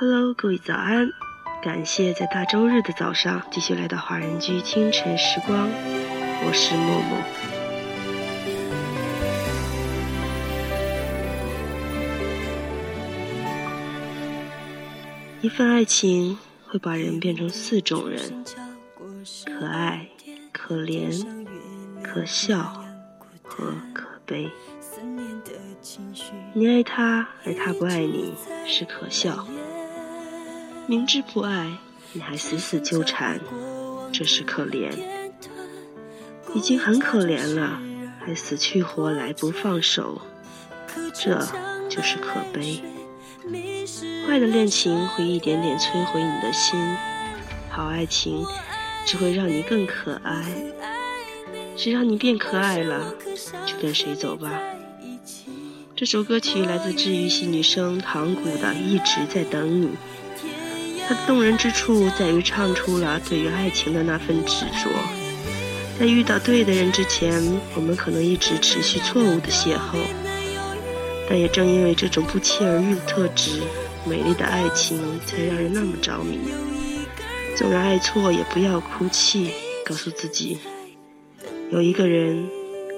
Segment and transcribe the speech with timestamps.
[0.00, 1.12] Hello，各位早安！
[1.62, 7.18] 感谢在大周日的早上继续来到华人居清晨时光，我是默默。
[15.42, 18.42] 一份爱情会把人变成四种人：
[19.44, 20.08] 可爱、
[20.50, 21.22] 可怜、
[22.02, 22.82] 可笑
[23.42, 24.48] 和可悲。
[26.54, 28.32] 你爱他，而他不爱你，
[28.66, 29.46] 是可笑；
[30.90, 31.70] 明知不爱，
[32.12, 33.38] 你还死死纠缠，
[34.10, 34.90] 这是可怜。
[36.52, 37.80] 已经很可怜了，
[38.18, 40.20] 还死去活来不放手，
[41.14, 41.46] 这
[41.88, 42.82] 就是可悲。
[44.26, 46.76] 坏的恋情会一点点摧毁你的心，
[47.70, 48.44] 好爱情
[49.06, 50.44] 只会让你更可爱。
[51.76, 53.14] 谁让你变可爱了，
[53.64, 54.60] 就跟谁走吧。
[55.94, 59.86] 这首歌曲来自治愈系女生唐古的《一直在等你》，
[61.10, 64.88] 它的动人之处在于唱出了对于爱情的那份执着。
[65.98, 67.42] 在遇到对的人之前，
[67.74, 69.98] 我们可能一直持续错误的邂逅，
[71.28, 73.60] 但也正因为这种不期而遇的特质，
[74.08, 76.38] 美丽的爱情才让人那么着迷。
[77.56, 79.50] 纵然爱错，也不要哭泣，
[79.84, 80.58] 告诉自己，
[81.72, 82.48] 有一个人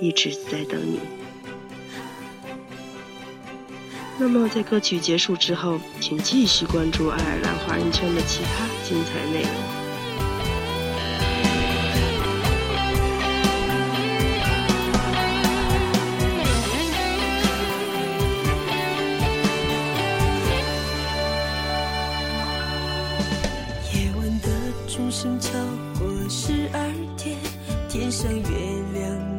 [0.00, 0.98] 一直在等你。
[4.20, 9.52] 那么，在歌曲结束之后，请继续关注爱尔兰华人圈的其他精彩内容。
[23.94, 24.48] 夜晚的
[24.88, 25.52] 钟声敲
[25.98, 27.38] 过十二点，
[27.88, 28.42] 天上月
[28.94, 29.37] 亮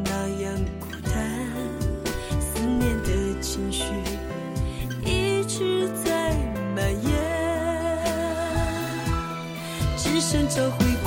[10.19, 10.98] 只想找回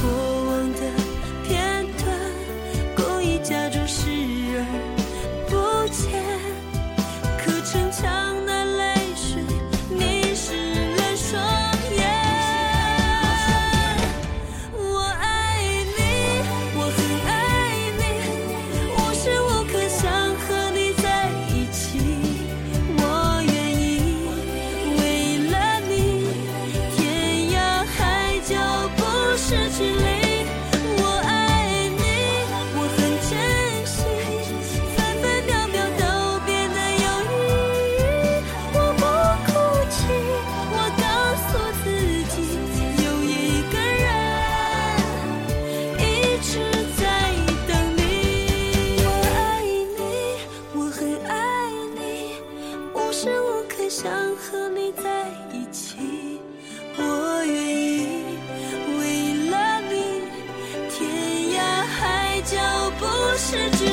[63.52, 63.91] 是。